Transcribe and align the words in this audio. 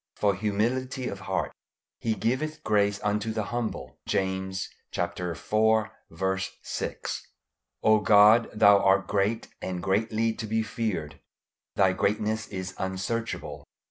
FOR 0.15 0.33
HUMILITY 0.33 1.07
OF 1.09 1.19
HEART. 1.19 1.51
"He 1.99 2.15
giveth 2.15 2.63
grace 2.63 2.99
unto 3.03 3.31
the 3.31 3.43
humble." 3.53 3.99
James 4.07 4.67
iv. 4.97 5.87
6. 6.63 7.27
O 7.83 7.99
God, 7.99 8.49
Thou 8.51 8.81
art 8.83 9.05
great 9.07 9.49
and 9.61 9.83
greatly 9.83 10.33
to 10.33 10.47
be 10.47 10.63
feared. 10.63 11.19
Thy 11.75 11.93
greatness 11.93 12.47
is 12.47 12.73
unsearchable. 12.79 13.67